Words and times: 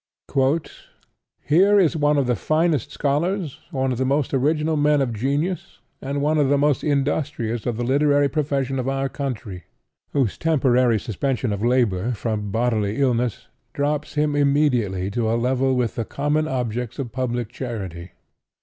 "Here 1.45 1.79
is 1.79 1.95
one 1.95 2.17
of 2.17 2.25
the 2.25 2.35
finest 2.35 2.89
scholars, 2.89 3.59
one 3.69 3.91
of 3.91 3.99
the 3.99 4.03
most 4.05 4.33
original 4.33 4.75
men 4.75 4.99
of 4.99 5.13
genius, 5.13 5.77
and 6.01 6.23
one 6.23 6.39
of 6.39 6.49
the 6.49 6.57
most 6.57 6.83
industrious 6.83 7.67
of 7.67 7.77
the 7.77 7.83
literary 7.83 8.27
profession 8.27 8.79
of 8.79 8.89
our 8.89 9.07
country, 9.09 9.65
whose 10.11 10.39
temporary 10.39 10.99
suspension 10.99 11.53
of 11.53 11.63
labor, 11.63 12.13
from 12.13 12.49
bodily 12.49 12.97
illness, 12.99 13.45
drops 13.73 14.15
him 14.15 14.35
immediately 14.35 15.11
to 15.11 15.29
a 15.31 15.37
level 15.37 15.75
with 15.75 15.93
the 15.93 16.03
common 16.03 16.47
objects 16.47 16.97
of 16.97 17.11
public 17.11 17.49
charity. 17.49 18.13